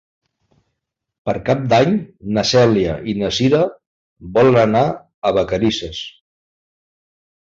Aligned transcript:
Per 1.29 1.33
Cap 1.49 1.59
d'Any 1.73 1.91
na 2.37 2.43
Cèlia 2.53 2.95
i 3.13 3.13
na 3.19 3.29
Cira 3.39 3.61
volen 4.37 4.59
anar 4.61 4.83
a 5.31 5.35
Vacarisses. 5.39 6.01